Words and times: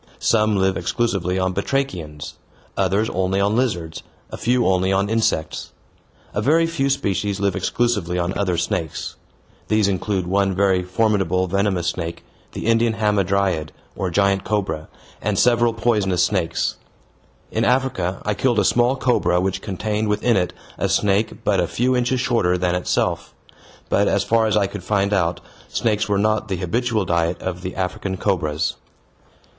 Some 0.17 0.55
live 0.55 0.77
exclusively 0.77 1.37
on 1.37 1.53
batrachians, 1.53 2.33
others 2.75 3.07
only 3.11 3.39
on 3.39 3.55
lizards, 3.55 4.01
a 4.31 4.37
few 4.37 4.65
only 4.65 4.91
on 4.91 5.11
insects. 5.11 5.73
A 6.33 6.41
very 6.41 6.65
few 6.65 6.89
species 6.89 7.39
live 7.39 7.55
exclusively 7.55 8.17
on 8.17 8.35
other 8.35 8.57
snakes. 8.57 9.15
These 9.67 9.87
include 9.87 10.25
one 10.25 10.55
very 10.55 10.81
formidable 10.81 11.45
venomous 11.45 11.89
snake, 11.89 12.23
the 12.53 12.65
Indian 12.65 12.93
hamadryad, 12.93 13.69
or 13.95 14.09
giant 14.09 14.43
cobra, 14.43 14.87
and 15.21 15.37
several 15.37 15.71
non 15.73 15.81
poisonous 15.83 16.23
snakes. 16.23 16.77
In 17.51 17.63
Africa 17.63 18.23
I 18.25 18.33
killed 18.33 18.57
a 18.57 18.65
small 18.65 18.95
cobra 18.95 19.39
which 19.39 19.61
contained 19.61 20.07
within 20.07 20.35
it 20.35 20.51
a 20.79 20.89
snake 20.89 21.43
but 21.43 21.59
a 21.59 21.67
few 21.67 21.95
inches 21.95 22.19
shorter 22.19 22.57
than 22.57 22.73
itself; 22.73 23.35
but, 23.87 24.07
as 24.07 24.23
far 24.23 24.47
as 24.47 24.57
I 24.57 24.65
could 24.65 24.83
find 24.83 25.13
out, 25.13 25.41
snakes 25.67 26.09
were 26.09 26.17
not 26.17 26.47
the 26.47 26.57
habitual 26.57 27.05
diet 27.05 27.39
of 27.39 27.61
the 27.61 27.75
African 27.75 28.17
cobras. 28.17 28.73